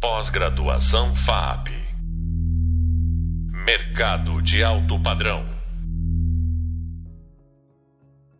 [0.00, 1.70] Pós-graduação FAP.
[3.66, 5.44] Mercado de alto padrão.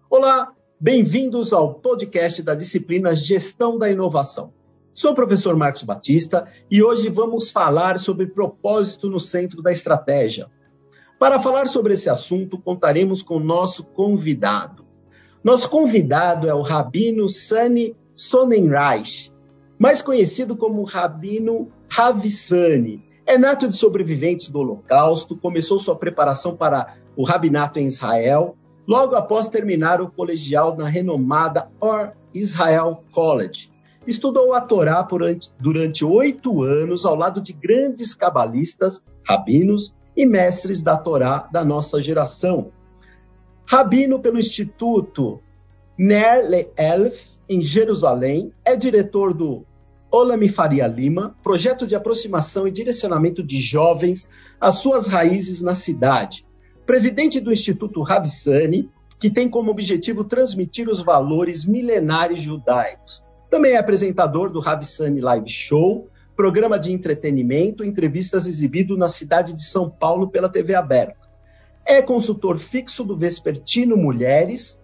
[0.08, 4.52] Olá, bem-vindos ao podcast da disciplina Gestão da Inovação.
[4.94, 10.47] Sou o professor Marcos Batista e hoje vamos falar sobre propósito no centro da estratégia.
[11.19, 14.87] Para falar sobre esse assunto, contaremos com nosso convidado.
[15.43, 19.33] Nosso convidado é o Rabino Sani Sonnenreich,
[19.79, 23.02] mais conhecido como Rabino Ravissani.
[23.25, 29.15] É nato de sobreviventes do Holocausto, começou sua preparação para o rabinato em Israel, logo
[29.15, 33.71] após terminar o colegial na renomada Or Israel College.
[34.07, 35.07] Estudou a Torá
[35.61, 42.02] durante oito anos ao lado de grandes cabalistas, rabinos e mestres da Torá da nossa
[42.02, 42.73] geração.
[43.66, 45.43] Rabino pelo Instituto
[45.99, 49.66] Ner Le'elf, em Jerusalém, é diretor do
[50.11, 54.27] Olami Faria Lima, projeto de aproximação e direcionamento de jovens
[54.59, 56.46] às suas raízes na cidade.
[56.87, 58.88] Presidente do Instituto Rabissani,
[59.21, 63.23] que tem como objetivo transmitir os valores milenares judaicos.
[63.51, 69.62] Também é apresentador do Rabissani Live Show, programa de entretenimento, entrevistas exibido na cidade de
[69.62, 71.28] São Paulo pela TV aberta.
[71.84, 74.77] É consultor fixo do Vespertino Mulheres,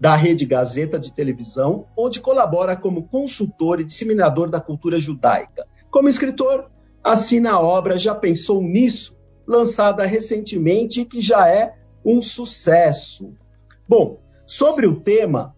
[0.00, 5.66] da Rede Gazeta de Televisão, onde colabora como consultor e disseminador da cultura judaica.
[5.90, 6.70] Como escritor,
[7.04, 9.14] assina a obra Já Pensou Nisso,
[9.46, 13.34] lançada recentemente e que já é um sucesso.
[13.86, 15.54] Bom, sobre o tema,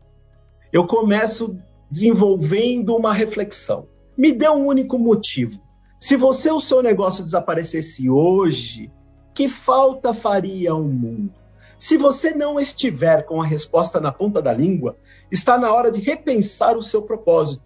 [0.72, 1.56] eu começo
[1.88, 3.86] desenvolvendo uma reflexão.
[4.16, 5.60] Me dê um único motivo.
[6.00, 8.90] Se você o seu negócio desaparecesse hoje,
[9.32, 11.41] que falta faria ao mundo?
[11.83, 14.97] Se você não estiver com a resposta na ponta da língua,
[15.33, 17.64] está na hora de repensar o seu propósito,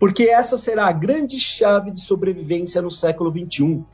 [0.00, 3.84] porque essa será a grande chave de sobrevivência no século XXI.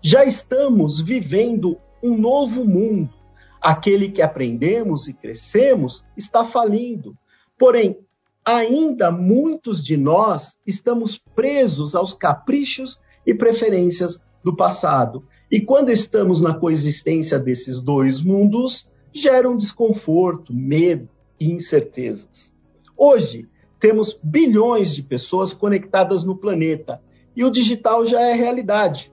[0.00, 3.12] Já estamos vivendo um novo mundo.
[3.60, 7.14] Aquele que aprendemos e crescemos está falindo.
[7.58, 7.98] Porém,
[8.42, 16.40] ainda muitos de nós estamos presos aos caprichos e preferências do passado e quando estamos
[16.40, 21.08] na coexistência desses dois mundos, geram desconforto, medo
[21.38, 22.52] e incertezas.
[22.96, 23.48] Hoje,
[23.78, 27.00] temos bilhões de pessoas conectadas no planeta
[27.36, 29.12] e o digital já é realidade.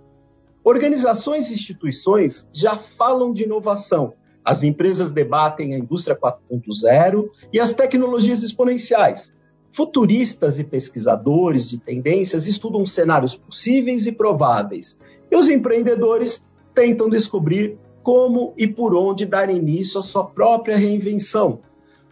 [0.64, 4.14] Organizações e instituições já falam de inovação.
[4.44, 9.32] As empresas debatem a indústria 4.0 e as tecnologias exponenciais.
[9.72, 14.98] Futuristas e pesquisadores de tendências estudam cenários possíveis e prováveis
[15.30, 21.62] e os empreendedores tentam descobrir como e por onde dar início à sua própria reinvenção.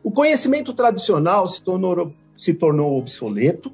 [0.03, 3.71] O conhecimento tradicional se tornou, se tornou obsoleto,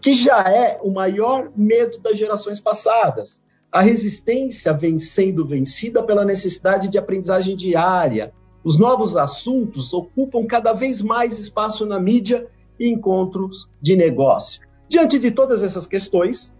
[0.00, 3.38] que já é o maior medo das gerações passadas.
[3.70, 8.32] A resistência vem sendo vencida pela necessidade de aprendizagem diária.
[8.64, 12.46] Os novos assuntos ocupam cada vez mais espaço na mídia
[12.80, 14.62] e encontros de negócio.
[14.88, 16.50] Diante de todas essas questões,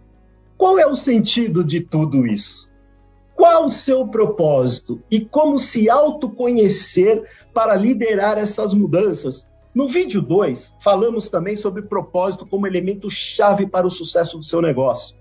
[0.55, 2.68] qual é o sentido de tudo isso?
[3.39, 7.23] Qual o seu propósito e como se autoconhecer
[7.53, 9.47] para liderar essas mudanças?
[9.73, 14.61] No vídeo 2, falamos também sobre propósito como elemento chave para o sucesso do seu
[14.61, 15.15] negócio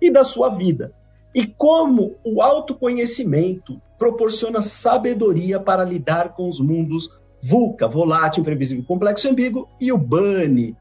[0.00, 0.94] e da sua vida,
[1.34, 9.26] e como o autoconhecimento proporciona sabedoria para lidar com os mundos VUCA, volátil, imprevisível, complexo
[9.26, 10.74] e ambíguo, e o BANI,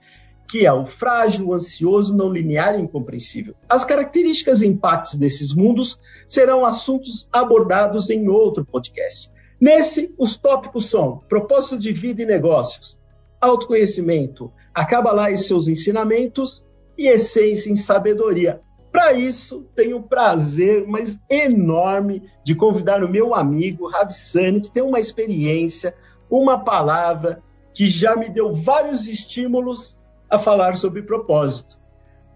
[0.47, 3.53] que é o frágil, ansioso, não linear e incompreensível.
[3.67, 9.29] As características e impactos desses mundos serão assuntos abordados em outro podcast.
[9.59, 12.97] Nesse, os tópicos são propósito de vida e negócios,
[13.41, 16.65] autoconhecimento, acaba lá e seus ensinamentos
[16.97, 18.61] e essência em sabedoria.
[18.91, 24.81] Para isso, tenho o prazer, mas enorme, de convidar o meu amigo Ravissani, que tem
[24.81, 25.93] uma experiência,
[26.29, 27.43] uma palavra
[27.73, 29.97] que já me deu vários estímulos
[30.29, 31.77] a falar sobre propósito.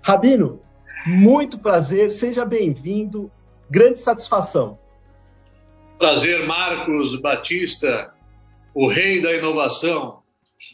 [0.02, 0.62] Rabino,
[1.06, 3.31] muito prazer, seja bem-vindo,
[3.69, 4.80] grande satisfação.
[5.98, 8.13] Prazer, Marcos Batista,
[8.74, 10.21] o rei da inovação.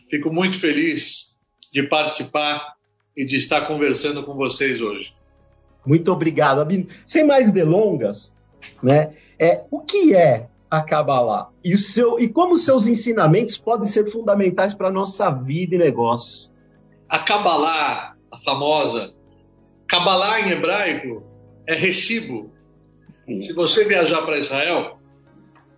[0.09, 1.35] Fico muito feliz
[1.73, 2.75] de participar
[3.15, 5.13] e de estar conversando com vocês hoje.
[5.85, 6.87] Muito obrigado, Rabino.
[7.05, 8.33] Sem mais delongas,
[8.81, 9.15] né?
[9.39, 11.49] É, o que é a Kabbalah?
[11.63, 15.77] E, o seu, e como seus ensinamentos podem ser fundamentais para a nossa vida e
[15.77, 16.51] negócios?
[17.09, 19.13] A Kabbalah, a famosa,
[19.87, 21.23] Kabbalah em hebraico
[21.65, 22.51] é recibo.
[23.41, 24.99] Se você viajar para Israel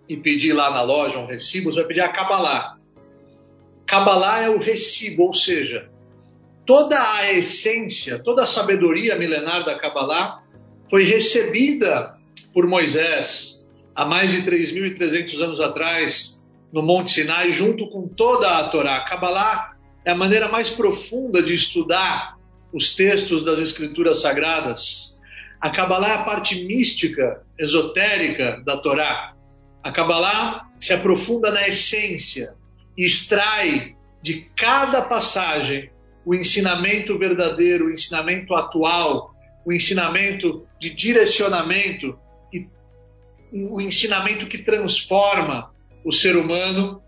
[0.07, 2.77] e pedir lá na loja um recibo, você vai pedir a Kabbalah.
[3.85, 5.89] Kabbalah é o recibo, ou seja,
[6.65, 10.43] toda a essência, toda a sabedoria milenar da Kabbalah
[10.89, 12.15] foi recebida
[12.53, 18.69] por Moisés há mais de 3.300 anos atrás no Monte Sinai, junto com toda a
[18.69, 19.01] Torá.
[19.01, 19.75] Kabbalah
[20.09, 22.35] é a maneira mais profunda de estudar
[22.73, 25.21] os textos das Escrituras Sagradas.
[25.61, 29.35] A Kabbalah é a parte mística, esotérica da Torá.
[29.83, 32.55] A Kabbalah se aprofunda na essência
[32.97, 35.91] e extrai de cada passagem
[36.25, 42.17] o ensinamento verdadeiro, o ensinamento atual, o ensinamento de direcionamento
[42.51, 42.67] e
[43.53, 45.71] o ensinamento que transforma
[46.03, 46.99] o ser humano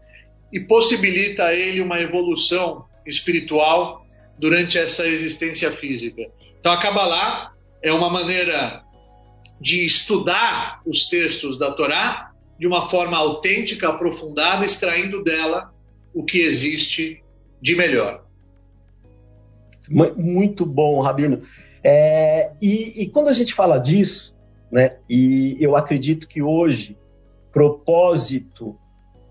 [0.53, 4.05] e possibilita a ele uma evolução espiritual
[4.37, 6.23] durante essa existência física.
[6.59, 8.83] Então, a Kabbalah é uma maneira
[9.59, 15.73] de estudar os textos da Torá de uma forma autêntica, aprofundada, extraindo dela
[16.13, 17.23] o que existe
[17.61, 18.23] de melhor.
[19.89, 21.43] Muito bom, Rabino.
[21.83, 24.35] É, e, e, quando a gente fala disso,
[24.71, 26.97] né, e eu acredito que hoje
[27.51, 28.77] propósito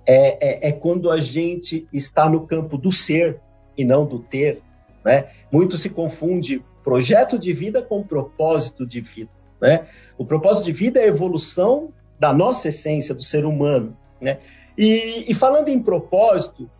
[0.06, 3.40] é, é, é, quando a gente está no campo do ser
[3.80, 4.62] e não do ter.
[5.04, 5.28] Né?
[5.50, 9.30] Muito se confunde projeto de vida com propósito de vida.
[9.60, 9.86] Né?
[10.18, 13.96] O propósito de vida é a evolução da nossa essência, do ser humano.
[14.20, 14.38] Né?
[14.76, 16.70] E, e falando em propósito,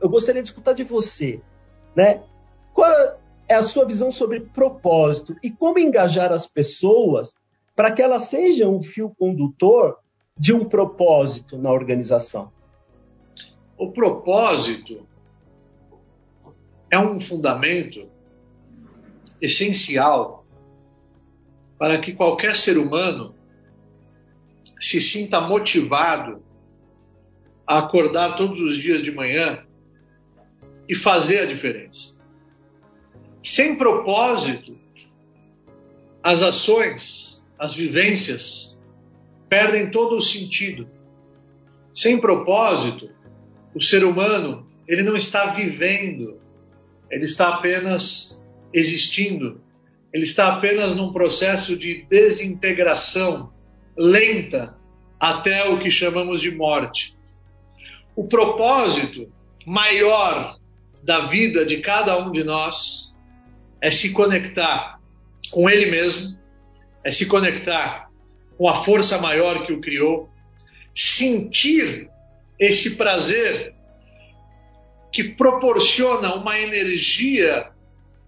[0.00, 1.40] eu gostaria de escutar de você.
[1.94, 2.22] Né?
[2.72, 2.90] Qual
[3.48, 7.34] é a sua visão sobre propósito e como engajar as pessoas
[7.74, 9.98] para que elas sejam um fio condutor
[10.38, 12.52] de um propósito na organização?
[13.76, 15.04] O propósito
[16.90, 18.08] é um fundamento
[19.40, 20.46] essencial
[21.78, 23.34] para que qualquer ser humano
[24.80, 26.42] se sinta motivado
[27.66, 29.64] a acordar todos os dias de manhã
[30.88, 32.14] e fazer a diferença.
[33.42, 34.78] Sem propósito,
[36.22, 38.76] as ações, as vivências
[39.48, 40.88] perdem todo o sentido.
[41.92, 43.10] Sem propósito,
[43.74, 46.40] o ser humano ele não está vivendo,
[47.14, 49.60] ele está apenas existindo,
[50.12, 53.52] ele está apenas num processo de desintegração
[53.96, 54.76] lenta
[55.20, 57.16] até o que chamamos de morte.
[58.16, 59.32] O propósito
[59.64, 60.56] maior
[61.04, 63.14] da vida de cada um de nós
[63.80, 64.98] é se conectar
[65.52, 66.36] com Ele mesmo,
[67.04, 68.10] é se conectar
[68.58, 70.28] com a força maior que o criou,
[70.92, 72.10] sentir
[72.58, 73.73] esse prazer
[75.14, 77.70] que proporciona uma energia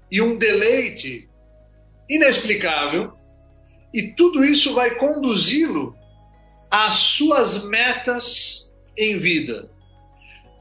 [0.08, 1.28] e um deleite
[2.08, 3.12] inexplicável,
[3.92, 5.96] e tudo isso vai conduzi-lo
[6.70, 9.68] às suas metas em vida.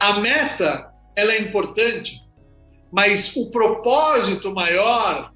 [0.00, 2.20] A meta, ela é importante,
[2.90, 5.32] mas o propósito maior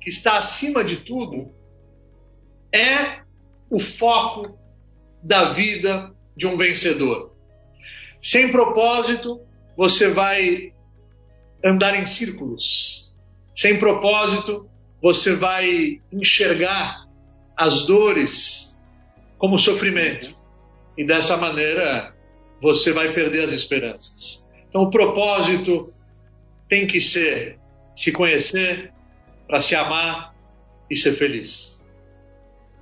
[0.00, 1.52] que está acima de tudo
[2.72, 3.20] é
[3.68, 4.58] o foco
[5.22, 7.36] da vida de um vencedor.
[8.22, 9.42] Sem propósito,
[9.76, 10.72] você vai
[11.64, 13.14] andar em círculos.
[13.54, 14.68] Sem propósito,
[15.00, 17.06] você vai enxergar
[17.56, 18.78] as dores
[19.38, 20.36] como sofrimento.
[20.96, 22.14] E dessa maneira,
[22.60, 24.48] você vai perder as esperanças.
[24.68, 25.92] Então, o propósito
[26.68, 27.58] tem que ser
[27.94, 28.92] se conhecer
[29.46, 30.34] para se amar
[30.90, 31.80] e ser feliz.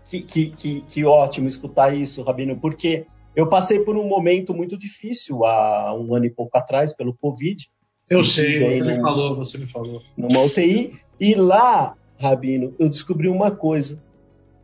[0.09, 4.77] Que, que, que, que ótimo escutar isso, Rabino, porque eu passei por um momento muito
[4.77, 7.71] difícil há um ano e pouco atrás, pelo Covid.
[8.09, 10.03] Eu sei, você me falou, você me falou.
[10.17, 10.99] Numa UTI.
[11.19, 14.03] E lá, Rabino, eu descobri uma coisa: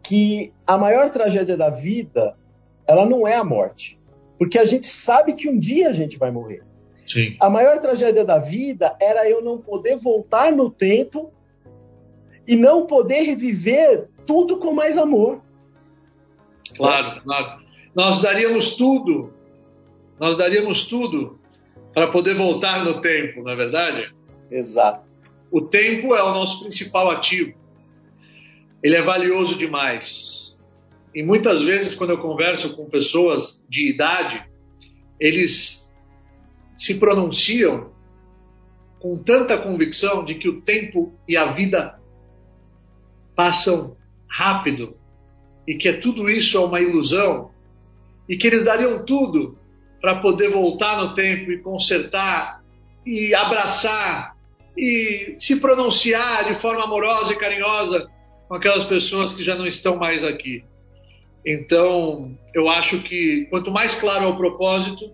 [0.02, 2.37] que a maior tragédia da vida,
[2.87, 3.99] ela não é a morte.
[4.38, 6.62] Porque a gente sabe que um dia a gente vai morrer.
[7.06, 7.37] Sim.
[7.40, 11.32] A maior tragédia da vida era eu não poder voltar no tempo
[12.46, 15.40] e não poder reviver tudo com mais amor.
[16.76, 17.65] Claro, claro
[17.97, 19.33] nós daríamos tudo,
[20.21, 21.41] nós daríamos tudo
[21.95, 24.15] para poder voltar no tempo, não é verdade?
[24.50, 25.11] Exato.
[25.50, 27.55] O tempo é o nosso principal ativo.
[28.83, 30.61] Ele é valioso demais.
[31.15, 34.45] E muitas vezes, quando eu converso com pessoas de idade,
[35.19, 35.91] eles
[36.76, 37.93] se pronunciam
[39.00, 41.99] com tanta convicção de que o tempo e a vida
[43.35, 43.97] passam
[44.29, 44.99] rápido
[45.67, 47.56] e que tudo isso é uma ilusão
[48.28, 49.59] e que eles dariam tudo
[50.00, 52.62] para poder voltar no tempo e consertar
[53.04, 54.37] e abraçar
[54.76, 58.09] e se pronunciar de forma amorosa e carinhosa
[58.49, 60.64] com aquelas pessoas que já não estão mais aqui.
[61.45, 65.12] Então, eu acho que quanto mais claro é o propósito,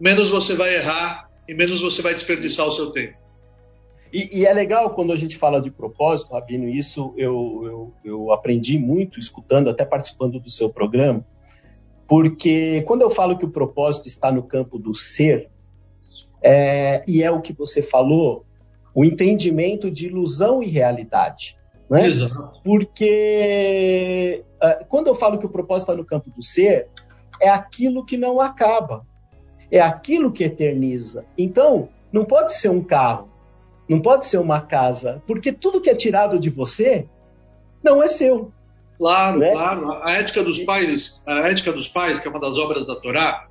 [0.00, 3.16] menos você vai errar e menos você vai desperdiçar o seu tempo.
[4.12, 8.32] E, e, é legal quando a gente fala de propósito, Rabino, isso eu, eu, eu
[8.32, 11.24] aprendi muito escutando, até participando do seu programa,
[12.06, 15.48] porque quando eu falo que o propósito está no campo do ser,
[16.42, 18.44] é, e é o que você falou,
[18.94, 21.56] o entendimento de ilusão e realidade.
[21.90, 22.06] Né?
[22.06, 22.60] Exato.
[22.62, 26.88] Porque uh, quando eu falo que o propósito está no campo do ser,
[27.40, 29.04] é aquilo que não acaba,
[29.70, 31.24] é aquilo que eterniza.
[31.36, 33.28] Então, não pode ser um carro,
[33.88, 37.06] não pode ser uma casa, porque tudo que é tirado de você
[37.82, 38.52] não é seu.
[38.98, 39.52] Claro, né?
[39.52, 39.92] claro.
[40.02, 43.46] A ética dos pais, a ética dos pais, que é uma das obras da Torá,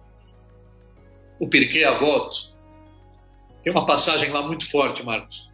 [1.40, 2.54] o Pirkei Avot,
[3.64, 5.50] tem uma passagem lá muito forte, Marcos,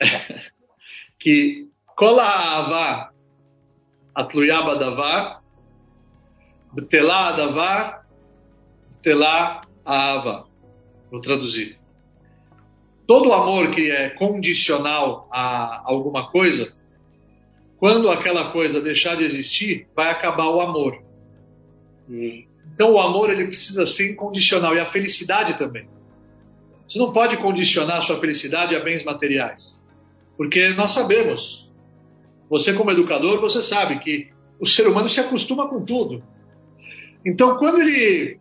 [1.18, 3.14] que Kola Ava
[4.14, 5.42] Atluyaba Davar,
[6.72, 8.06] Btelá Davar,
[8.90, 10.46] Btelá Ava.
[11.10, 11.78] Vou traduzir.
[13.06, 16.74] Todo amor que é condicional a alguma coisa,
[17.84, 21.02] quando aquela coisa deixar de existir, vai acabar o amor.
[22.72, 25.86] Então o amor ele precisa ser incondicional e a felicidade também.
[26.88, 29.84] Você não pode condicionar a sua felicidade a bens materiais.
[30.34, 31.70] Porque nós sabemos,
[32.48, 36.24] você como educador, você sabe que o ser humano se acostuma com tudo.
[37.22, 38.38] Então, quando ele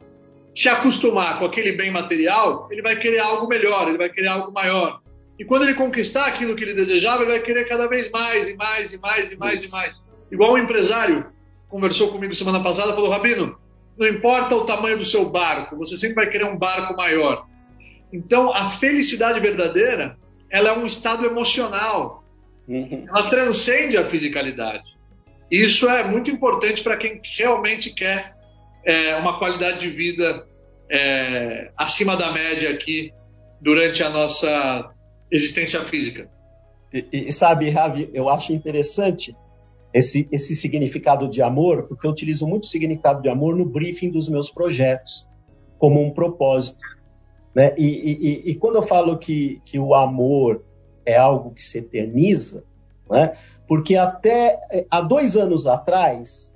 [0.56, 4.54] se acostumar com aquele bem material, ele vai querer algo melhor, ele vai querer algo
[4.54, 5.03] maior.
[5.38, 8.56] E quando ele conquistar aquilo que ele desejava, ele vai querer cada vez mais e
[8.56, 9.70] mais e mais e mais Isso.
[9.70, 10.02] e mais.
[10.32, 11.26] Igual um empresário
[11.70, 13.58] conversou comigo semana passada, falou: Rabino,
[13.98, 17.48] não importa o tamanho do seu barco, você sempre vai querer um barco maior.
[18.12, 20.18] Então, a felicidade verdadeira,
[20.52, 22.24] ela é um estado emocional.
[22.68, 23.06] Uhum.
[23.10, 24.84] Ela transcende a fisicalidade.
[25.50, 28.36] Isso é muito importante para quem realmente quer
[28.86, 30.48] é, uma qualidade de vida
[30.90, 33.12] é, acima da média aqui
[33.60, 34.93] durante a nossa
[35.34, 36.30] existência física.
[36.94, 39.36] E, e, sabe, Ravi, eu acho interessante
[39.92, 44.12] esse, esse significado de amor, porque eu utilizo muito o significado de amor no briefing
[44.12, 45.28] dos meus projetos,
[45.80, 46.86] como um propósito.
[47.54, 47.74] Né?
[47.78, 50.64] E, e, e, quando eu falo que, que o amor
[51.06, 52.64] é algo que se eterniza,
[53.10, 53.36] né?
[53.68, 56.54] porque até eh, há dois anos atrás,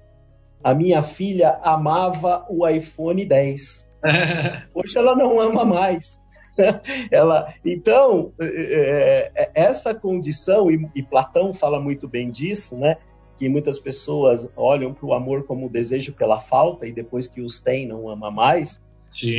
[0.64, 3.86] a minha filha amava o iPhone 10.
[4.74, 6.20] Hoje ela não ama mais.
[7.12, 12.98] ela, então, é, essa condição, e, e, Platão fala muito bem disso, né?
[13.38, 17.60] que muitas pessoas olham para o amor como desejo pela falta e depois que os
[17.60, 18.82] tem não ama mais,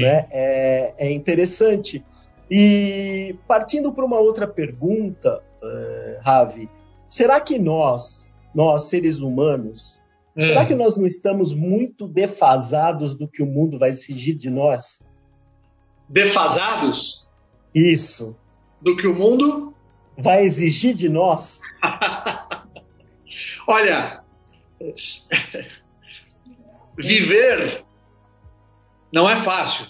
[0.00, 0.26] né?
[0.30, 2.04] É, é, interessante.
[2.50, 6.68] E partindo para uma outra pergunta, uh, Ravi,
[7.08, 9.98] será que nós, nós seres humanos,
[10.36, 10.42] hum.
[10.42, 15.00] será que nós não estamos muito defasados do que o mundo vai exigir de nós?
[16.08, 17.28] Defasados?
[17.74, 18.36] Isso.
[18.80, 19.74] Do que o mundo
[20.16, 21.60] vai exigir de nós?
[23.68, 24.22] Olha,
[26.96, 27.84] viver
[29.12, 29.86] não é fácil.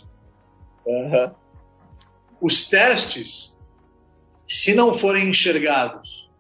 [0.85, 1.31] Uhum.
[2.41, 3.61] Os testes,
[4.49, 6.31] se não forem enxergados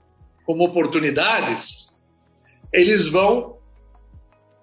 [0.44, 1.96] como oportunidades,
[2.72, 3.58] eles vão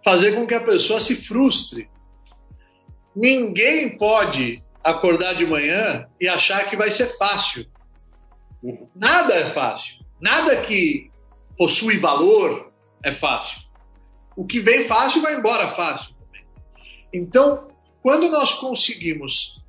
[0.03, 1.89] fazer com que a pessoa se frustre.
[3.15, 7.65] Ninguém pode acordar de manhã e achar que vai ser fácil.
[8.96, 9.96] Nada é fácil.
[10.22, 11.10] Nada que
[11.58, 12.72] possui valor
[13.04, 13.60] é fácil.
[14.38, 16.13] O que vem fácil vai embora fácil.
[17.12, 17.68] Então,
[18.04, 19.60] quando nós conseguimos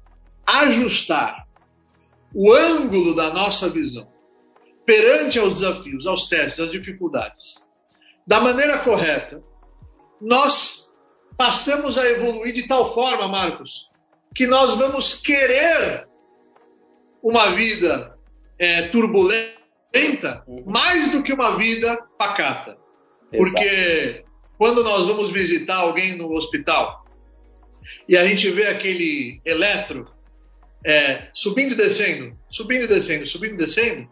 [0.44, 1.46] ajustar
[2.34, 4.06] o ângulo da nossa visão
[4.84, 7.54] perante aos desafios, aos testes, às dificuldades,
[8.26, 9.42] da maneira correta,
[10.20, 10.90] nós
[11.36, 13.90] passamos a evoluir de tal forma, Marcos,
[14.36, 16.06] que nós vamos querer
[17.22, 18.16] uma vida
[18.58, 22.76] é, turbulenta mais do que uma vida pacata.
[23.30, 24.24] Porque
[24.58, 27.06] quando nós vamos visitar alguém no hospital,
[28.06, 30.06] e a gente vê aquele eletro
[30.84, 34.08] é, subindo e descendo, subindo e descendo, subindo e descendo,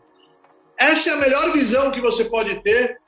[0.78, 2.98] essa é a melhor visão que você pode ter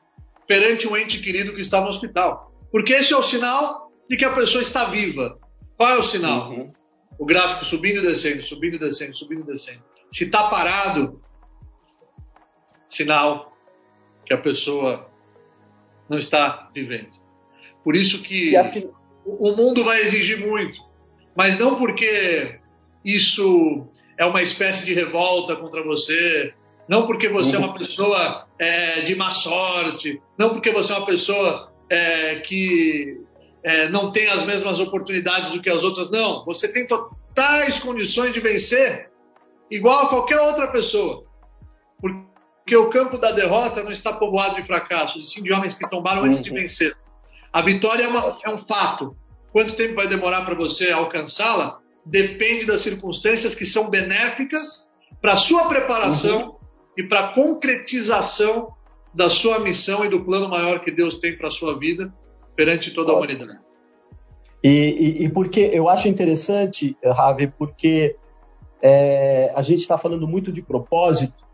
[0.47, 2.53] perante um ente querido que está no hospital.
[2.71, 5.39] Porque esse é o sinal de que a pessoa está viva.
[5.77, 6.51] Qual é o sinal?
[6.51, 6.73] Uhum.
[7.19, 9.83] O gráfico subindo e descendo, subindo e descendo, subindo e descendo.
[10.13, 11.21] Se está parado,
[12.89, 13.57] sinal
[14.25, 15.11] que a pessoa
[16.09, 17.11] não está vivendo.
[17.83, 18.89] Por isso que, que
[19.25, 20.81] o mundo vai exigir muito,
[21.37, 22.59] mas não porque
[23.05, 23.87] isso
[24.19, 26.53] é uma espécie de revolta contra você,
[26.89, 31.07] não porque você é uma pessoa é, de má sorte, não porque você é uma
[31.07, 33.21] pessoa é, que
[33.67, 36.45] é, não tem as mesmas oportunidades do que as outras, não.
[36.45, 39.11] Você tem totais condições de vencer,
[39.69, 41.25] igual a qualquer outra pessoa.
[42.01, 45.91] Porque o campo da derrota não está povoado de fracassos, e sim de homens que
[45.91, 46.59] tombaram antes de uhum.
[46.59, 46.97] vencer.
[47.53, 49.17] A vitória é, uma, é um fato.
[49.51, 51.81] Quanto tempo vai demorar para você alcançá-la?
[52.05, 54.89] Depende das circunstâncias que são benéficas
[55.21, 56.57] para a sua preparação uhum.
[56.99, 58.69] e para a concretização
[59.13, 62.15] da sua missão e do plano maior que Deus tem para a sua vida
[62.57, 63.59] perante toda a humanidade.
[64.65, 68.17] E, e, e, porque eu acho interessante, Ravi, porque
[68.83, 71.45] é, a gente está falando muito de propósito,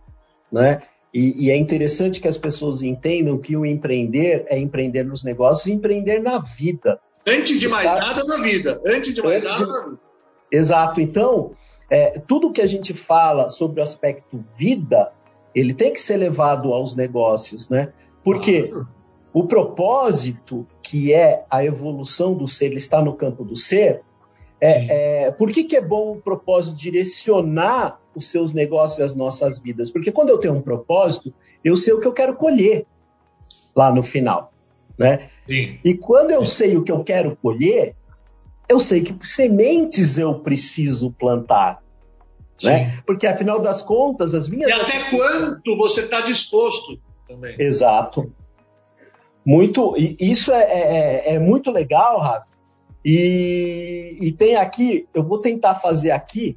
[0.50, 0.82] né?
[1.12, 5.66] E, e, é interessante que as pessoas entendam que o empreender é empreender nos negócios
[5.66, 6.99] e empreender na vida.
[7.26, 8.80] Antes de mais nada na vida.
[8.87, 10.00] Antes de mais Antes nada na vida.
[10.50, 11.00] Exato.
[11.00, 11.52] Então,
[11.90, 15.12] é, tudo que a gente fala sobre o aspecto vida,
[15.54, 17.92] ele tem que ser levado aos negócios, né?
[18.25, 18.73] Porque
[19.32, 24.02] o propósito, que é a evolução do ser, ele está no campo do ser.
[24.60, 29.14] É, é, por que, que é bom o propósito direcionar os seus negócios e as
[29.14, 29.90] nossas vidas?
[29.90, 31.34] Porque quando eu tenho um propósito,
[31.64, 32.86] eu sei o que eu quero colher
[33.74, 34.52] lá no final.
[34.96, 35.30] Né?
[35.48, 35.78] Sim.
[35.84, 37.96] E quando eu sei o que eu quero colher,
[38.68, 41.82] eu sei que sementes eu preciso plantar.
[42.62, 43.02] Né?
[43.04, 44.70] Porque afinal das contas, as minhas.
[44.70, 47.56] E até quanto você está disposto também.
[47.58, 48.32] Exato.
[49.44, 52.46] Muito, isso é, é, é, é muito legal, Rafa.
[53.04, 56.56] E, e, tem aqui, eu vou tentar fazer aqui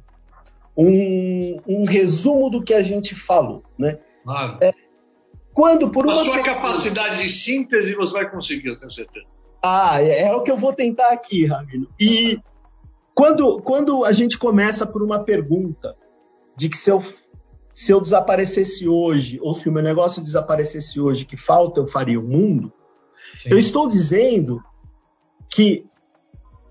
[0.76, 3.98] um, um resumo do que a gente falou, né?
[4.22, 4.58] Claro.
[4.60, 4.72] É,
[5.52, 9.26] quando por uma a sua capacidade de síntese você vai conseguir, eu tenho certeza.
[9.60, 11.88] Ah, é, é o que eu vou tentar aqui, Ramiro.
[11.98, 12.38] E
[13.12, 15.96] quando, quando a gente começa por uma pergunta
[16.56, 17.02] de que se eu,
[17.76, 22.18] se eu desaparecesse hoje, ou se o meu negócio desaparecesse hoje, que falta eu faria
[22.18, 22.72] o mundo,
[23.42, 23.50] Sim.
[23.50, 24.64] eu estou dizendo
[25.50, 25.84] que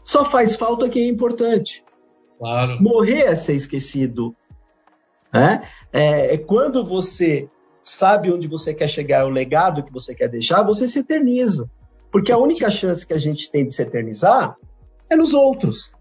[0.03, 1.85] só faz falta quem é importante.
[2.39, 2.81] Claro.
[2.81, 4.35] Morrer é ser esquecido.
[5.31, 5.69] Né?
[5.93, 7.47] É, é quando você
[7.83, 11.69] sabe onde você quer chegar, o legado que você quer deixar, você se eterniza.
[12.11, 14.57] Porque a única chance que a gente tem de se eternizar
[15.07, 15.91] é nos outros.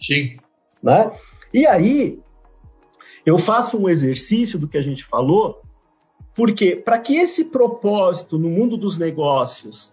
[0.00, 0.38] Sim.
[0.82, 1.12] Né?
[1.52, 2.18] E aí,
[3.26, 5.60] eu faço um exercício do que a gente falou,
[6.32, 9.92] porque para que esse propósito no mundo dos negócios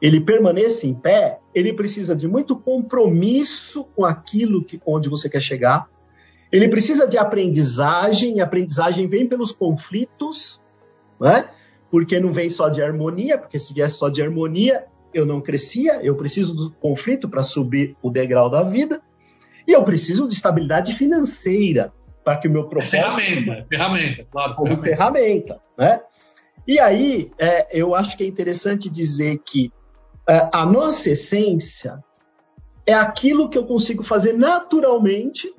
[0.00, 5.42] ele permaneça em pé, ele precisa de muito compromisso com aquilo que, onde você quer
[5.42, 5.90] chegar.
[6.50, 10.58] Ele precisa de aprendizagem, e aprendizagem vem pelos conflitos,
[11.20, 11.50] né?
[11.90, 16.00] porque não vem só de harmonia, porque se viesse só de harmonia, eu não crescia,
[16.02, 19.02] eu preciso do conflito para subir o degrau da vida.
[19.68, 21.92] E eu preciso de estabilidade financeira
[22.30, 22.92] para que o meu propósito.
[22.92, 24.54] Ferramenta, ferramenta, claro.
[24.54, 26.00] Como ferramenta, ferramenta né?
[26.64, 29.72] E aí, é, eu acho que é interessante dizer que
[30.28, 32.04] é, a nossa essência
[32.86, 35.52] é aquilo que eu consigo fazer naturalmente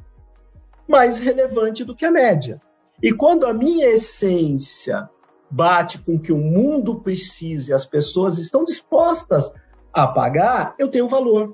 [0.87, 2.61] mais relevante do que a média.
[3.03, 5.09] E quando a minha essência
[5.49, 9.53] bate com o que o mundo precisa e as pessoas estão dispostas
[9.91, 11.53] a pagar, eu tenho valor.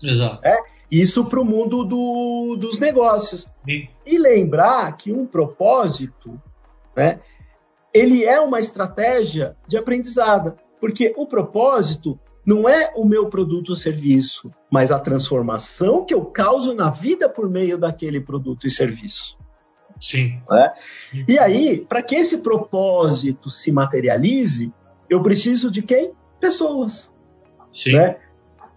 [0.00, 0.46] Exato.
[0.46, 0.56] É?
[0.92, 3.48] Isso para o mundo do, dos negócios.
[3.64, 3.88] Sim.
[4.04, 6.38] E lembrar que um propósito,
[6.94, 7.20] né,
[7.94, 13.76] ele é uma estratégia de aprendizado, porque o propósito não é o meu produto ou
[13.76, 19.38] serviço, mas a transformação que eu causo na vida por meio daquele produto e serviço.
[19.98, 20.42] Sim.
[20.50, 20.74] Né?
[21.26, 24.70] E aí, para que esse propósito se materialize,
[25.08, 26.12] eu preciso de quem?
[26.38, 27.10] Pessoas.
[27.72, 27.92] Sim.
[27.92, 28.16] Né?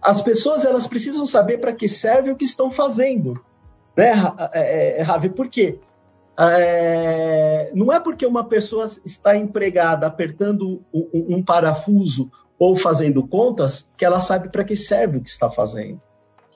[0.06, 3.44] As pessoas elas precisam saber para que serve o que estão fazendo,
[3.96, 4.12] né,
[4.52, 5.28] é, é, Ravi?
[5.28, 5.80] Por quê?
[6.38, 13.90] É, não é porque uma pessoa está empregada apertando um, um parafuso ou fazendo contas
[13.96, 16.00] que ela sabe para que serve o que está fazendo.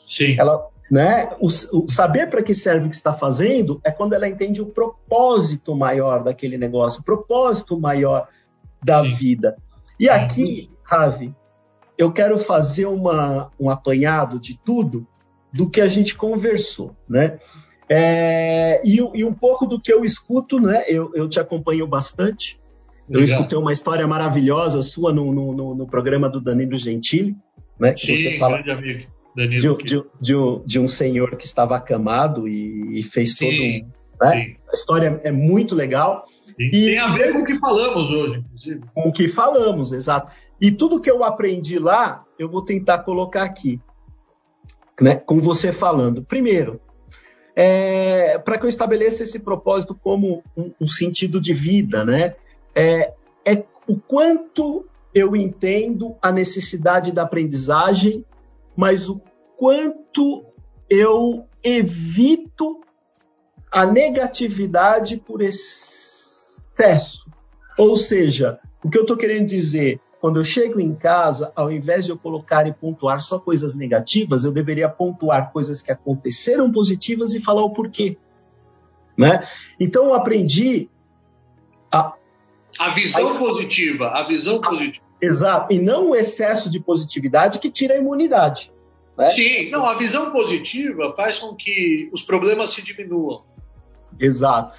[0.06, 0.36] Sim.
[0.38, 4.28] Ela, né, o, o saber para que serve o que está fazendo é quando ela
[4.28, 8.28] entende o propósito maior daquele negócio, o propósito maior
[8.80, 9.14] da Sim.
[9.14, 9.56] vida.
[9.98, 11.34] E aqui, Ravi,
[12.00, 15.06] eu quero fazer uma, um apanhado de tudo
[15.52, 17.38] do que a gente conversou, né?
[17.90, 20.82] É, e, e, um pouco do que eu escuto, né?
[20.88, 22.58] Eu, eu te acompanho bastante.
[23.06, 23.40] Eu Legal.
[23.40, 27.36] escutei uma história maravilhosa sua no, no, no, programa do Danilo Gentili,
[27.78, 27.94] né?
[27.94, 29.00] Sim, você fala grande amigo.
[29.36, 33.44] Danilo de, de, de, um, de, um, senhor que estava acamado e, e fez Sim,
[33.44, 34.26] todo um.
[34.26, 34.56] Né?
[34.70, 36.24] A história é muito legal.
[36.58, 38.80] E, e tem a ver com o que falamos hoje, inclusive.
[38.94, 40.32] Com o que falamos, exato.
[40.60, 43.80] E tudo que eu aprendi lá, eu vou tentar colocar aqui,
[45.00, 46.22] né, com você falando.
[46.22, 46.80] Primeiro,
[47.56, 52.34] é, para que eu estabeleça esse propósito como um, um sentido de vida, né,
[52.74, 58.24] é, é o quanto eu entendo a necessidade da aprendizagem,
[58.76, 59.20] mas o
[59.56, 60.44] quanto
[60.88, 62.80] eu evito
[63.70, 67.24] a negatividade por excesso
[67.78, 72.04] Ou seja, o que eu estou querendo dizer, quando eu chego em casa, ao invés
[72.04, 77.34] de eu colocar e pontuar só coisas negativas, eu deveria pontuar coisas que aconteceram positivas
[77.34, 78.18] e falar o porquê.
[79.16, 79.48] Né?
[79.78, 80.90] Então eu aprendi
[81.90, 82.12] a.
[82.78, 85.04] A visão a, positiva, a visão a, positiva.
[85.22, 88.70] Exato, e não o excesso de positividade que tira a imunidade.
[89.16, 89.28] Né?
[89.30, 93.42] Sim, não, a visão positiva faz com que os problemas se diminuam.
[94.18, 94.76] Exato.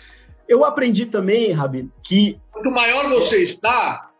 [0.48, 2.40] Eu aprendi também, Rabino, que.
[2.52, 4.11] Quanto maior você está,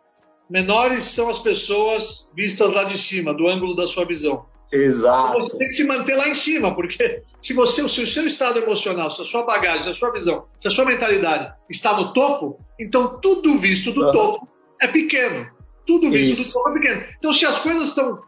[0.52, 4.44] menores são as pessoas vistas lá de cima, do ângulo da sua visão.
[4.70, 5.28] Exato.
[5.30, 8.26] Então você tem que se manter lá em cima, porque se você, se o seu
[8.26, 11.96] estado emocional, se a sua bagagem, se a sua visão, se a sua mentalidade está
[11.96, 14.12] no topo, então tudo visto do uhum.
[14.12, 15.50] topo é pequeno.
[15.86, 16.50] Tudo visto Isso.
[16.50, 17.02] do topo é pequeno.
[17.18, 18.22] Então, se as coisas estão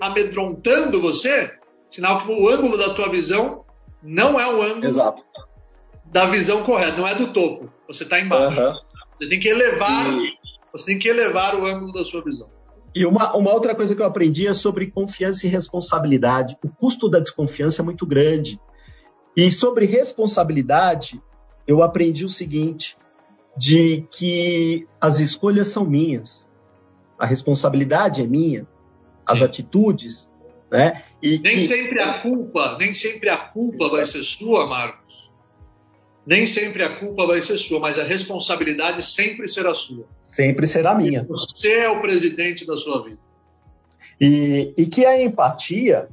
[0.00, 1.50] amedrontando você,
[1.90, 3.64] sinal que o ângulo da tua visão
[4.02, 5.22] não é o ângulo Exato.
[6.06, 7.72] da visão correta, não é do topo.
[7.86, 8.60] Você está embaixo.
[8.60, 8.74] Uhum.
[9.18, 10.39] Você tem que elevar, e...
[10.72, 12.48] você tem que elevar o ângulo da sua visão.
[12.94, 16.56] E uma, uma outra coisa que eu aprendi é sobre confiança e responsabilidade.
[16.64, 18.60] O custo da desconfiança é muito grande.
[19.36, 21.20] E sobre responsabilidade,
[21.66, 22.96] eu aprendi o seguinte:
[23.56, 26.48] de que as escolhas são minhas,
[27.18, 28.66] a responsabilidade é minha,
[29.26, 30.28] as atitudes,
[30.70, 31.04] né?
[31.22, 31.68] E nem que...
[31.68, 35.29] sempre a culpa, nem sempre a culpa vai ser sua, Marcos.
[36.26, 40.94] Nem sempre a culpa vai ser sua, mas a responsabilidade sempre será sua sempre será
[40.94, 41.24] minha.
[41.24, 43.20] Você é o presidente da sua vida.
[44.20, 46.08] E, e que a empatia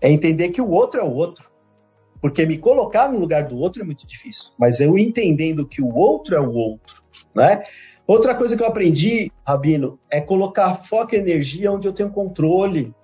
[0.00, 1.48] é entender que o outro é o outro.
[2.20, 4.52] Porque me colocar no lugar do outro é muito difícil.
[4.58, 7.02] Mas eu entendendo que o outro é o outro,
[7.34, 7.62] né?
[8.06, 12.94] Outra coisa que eu aprendi, Rabino, é colocar foco e energia onde eu tenho controle.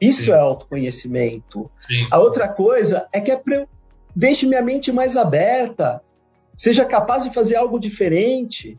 [0.00, 0.32] Isso Sim.
[0.32, 1.70] é autoconhecimento.
[1.86, 2.06] Sim.
[2.10, 3.42] A outra coisa é que é.
[4.14, 6.00] Deixe minha mente mais aberta.
[6.56, 8.76] Seja capaz de fazer algo diferente.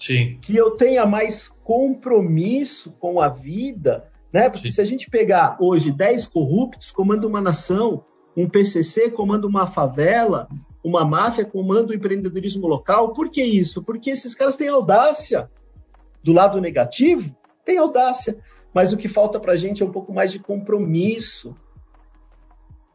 [0.00, 0.38] Sim.
[0.40, 4.48] que eu tenha mais compromisso com a vida, né?
[4.48, 4.76] Porque Sim.
[4.76, 8.02] se a gente pegar hoje 10 corruptos comanda uma nação,
[8.34, 10.48] um PCC comanda uma favela,
[10.82, 13.82] uma máfia comanda o empreendedorismo local, por que isso?
[13.82, 15.50] Porque esses caras têm audácia.
[16.22, 18.38] Do lado negativo, tem audácia,
[18.74, 21.54] mas o que falta para a gente é um pouco mais de compromisso.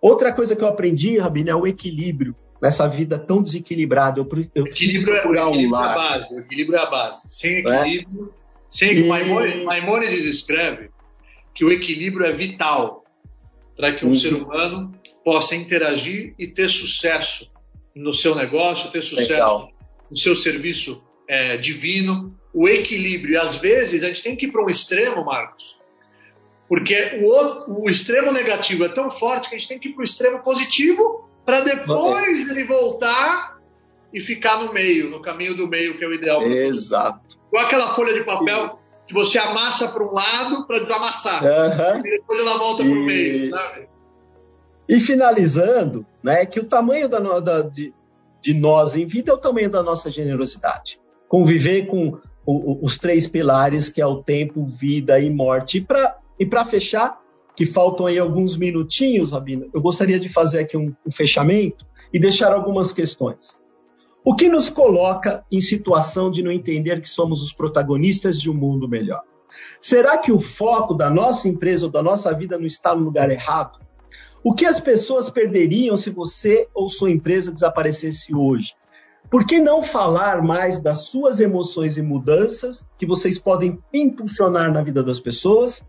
[0.06, 4.20] Outra coisa que eu aprendi, Rabino, é o equilíbrio nessa vida tão desequilibrada.
[4.20, 5.89] Eu, eu preciso é- procurar um lar.
[5.89, 7.22] É a base, o equilíbrio é a base.
[7.28, 7.60] Sem é?
[7.60, 8.68] equilíbrio, é?
[8.70, 9.08] sem e...
[9.08, 10.91] Maimonides, Maimonides escreve
[11.56, 13.04] que o equilíbrio é vital
[13.76, 14.13] para que um uhum.
[14.13, 17.50] ser humano possa interagir e ter sucesso
[17.96, 19.72] no seu negócio, ter sucesso Legal.
[20.12, 22.38] no seu serviço é, divino.
[22.54, 23.34] O equilíbrio.
[23.34, 25.75] E às vezes a gente tem que ir para um extremo, Marcos,
[26.67, 29.93] porque o, outro, o extremo negativo é tão forte que a gente tem que ir
[29.93, 33.60] para o extremo positivo para depois ele voltar
[34.12, 36.41] e ficar no meio, no caminho do meio, que é o ideal.
[36.43, 37.38] Exato.
[37.51, 41.43] Com aquela folha de papel que você amassa para um lado para desamassar.
[41.43, 41.99] Uhum.
[41.99, 42.89] E depois ela volta e...
[42.89, 43.88] para o meio, sabe?
[44.88, 47.93] E finalizando, né, que o tamanho da, da, de,
[48.41, 50.99] de, nós em vida é o tamanho da nossa generosidade.
[51.28, 55.86] Conviver com o, o, os três pilares, que é o tempo, vida e morte.
[56.39, 57.19] E para fechar,
[57.56, 62.19] que faltam aí alguns minutinhos, Rabino, eu gostaria de fazer aqui um, um fechamento e
[62.19, 63.60] deixar algumas questões.
[64.24, 68.54] O que nos coloca em situação de não entender que somos os protagonistas de um
[68.54, 69.21] mundo melhor?
[69.80, 73.30] Será que o foco da nossa empresa ou da nossa vida não está no lugar
[73.30, 73.80] errado?
[74.43, 78.74] O que as pessoas perderiam se você ou sua empresa desaparecesse hoje?
[79.30, 84.84] Por que não falar mais das suas emoções e mudanças que vocês podem impulsionar na
[84.84, 85.84] vida das pessoas,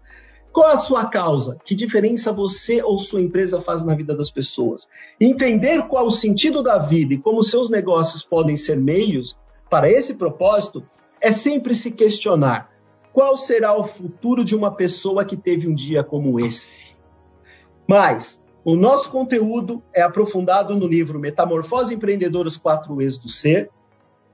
[0.56, 1.58] qual a sua causa?
[1.66, 4.88] Que diferença você ou sua empresa faz na vida das pessoas?
[5.20, 9.38] Entender qual o sentido da vida e como seus negócios podem ser meios
[9.68, 10.82] para esse propósito
[11.20, 12.70] é sempre se questionar
[13.12, 16.96] qual será o futuro de uma pessoa que teve um dia como esse.
[17.86, 23.68] Mas o nosso conteúdo é aprofundado no livro Metamorfose Empreendedora os Quatro E's do Ser,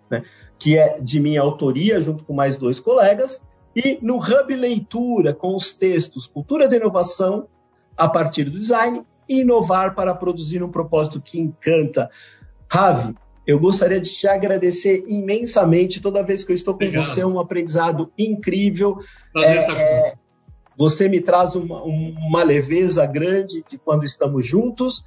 [0.08, 0.22] né,
[0.56, 3.40] que é de minha autoria, junto com mais dois colegas,
[3.74, 7.48] e no Hub Leitura, com os textos Cultura da Inovação,
[7.96, 12.10] a partir do design, e inovar para produzir um propósito que encanta.
[12.68, 13.14] Ravi,
[13.46, 16.00] eu gostaria de te agradecer imensamente.
[16.00, 17.04] Toda vez que eu estou com Obrigado.
[17.04, 18.98] você, é um aprendizado incrível.
[19.32, 20.14] Prazer é, estar com é,
[20.76, 25.04] você me traz uma, uma leveza grande de quando estamos juntos.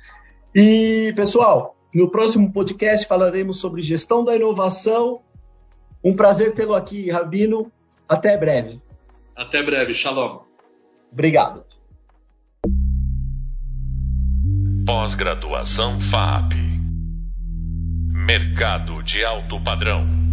[0.53, 5.21] E, pessoal, no próximo podcast falaremos sobre gestão da inovação.
[6.03, 7.71] Um prazer tê-lo aqui, Rabino.
[8.07, 8.81] Até breve.
[9.35, 9.93] Até breve.
[9.93, 10.39] Shalom.
[11.11, 11.63] Obrigado.
[14.85, 16.53] Pós-graduação FAP.
[18.11, 20.24] Mercado de alto padrão.